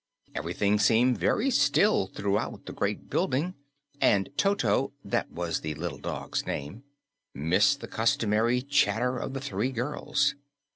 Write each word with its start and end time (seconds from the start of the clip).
Everything 0.33 0.79
seemed 0.79 1.19
very 1.19 1.51
still 1.51 2.07
throughout 2.07 2.65
the 2.65 2.73
great 2.73 3.07
building, 3.07 3.53
and 4.01 4.29
Toto 4.35 4.93
that 5.05 5.29
was 5.31 5.61
the 5.61 5.75
little 5.75 5.99
dog's 5.99 6.47
name 6.47 6.83
missed 7.35 7.81
the 7.81 7.87
customary 7.87 8.63
chatter 8.63 9.19
of 9.19 9.35
the 9.35 9.39
three 9.39 9.71
girls. 9.71 10.33